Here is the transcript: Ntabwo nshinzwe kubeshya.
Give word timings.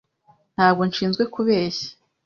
Ntabwo 0.55 0.81
nshinzwe 0.89 1.23
kubeshya. 1.33 1.89